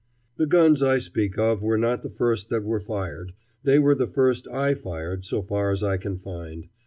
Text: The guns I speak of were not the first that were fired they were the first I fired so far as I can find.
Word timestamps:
The 0.37 0.47
guns 0.47 0.81
I 0.81 0.97
speak 0.97 1.37
of 1.37 1.61
were 1.61 1.77
not 1.77 2.01
the 2.01 2.09
first 2.09 2.49
that 2.49 2.63
were 2.63 2.79
fired 2.79 3.33
they 3.61 3.77
were 3.77 3.93
the 3.93 4.07
first 4.07 4.47
I 4.47 4.73
fired 4.73 5.25
so 5.25 5.43
far 5.43 5.69
as 5.69 5.83
I 5.83 5.97
can 5.97 6.17
find. 6.17 6.69